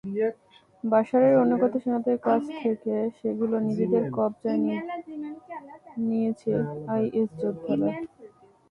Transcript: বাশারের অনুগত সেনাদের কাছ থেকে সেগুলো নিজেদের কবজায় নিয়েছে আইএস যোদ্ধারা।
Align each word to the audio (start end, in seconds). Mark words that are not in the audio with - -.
বাশারের 0.83 1.33
অনুগত 1.43 1.73
সেনাদের 1.83 2.17
কাছ 2.25 2.41
থেকে 2.61 2.91
সেগুলো 3.19 3.55
নিজেদের 3.67 4.03
কবজায় 4.17 4.59
নিয়েছে 6.05 6.51
আইএস 6.93 7.29
যোদ্ধারা। 7.41 7.87